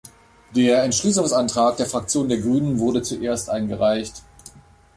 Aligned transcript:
Der 0.55 0.81
Entschließungsantrag 0.83 1.77
der 1.77 1.85
Fraktion 1.85 2.27
der 2.27 2.39
Grünen 2.39 2.79
wurde 2.79 3.03
zuerst 3.03 3.51
eingereicht. 3.51 4.23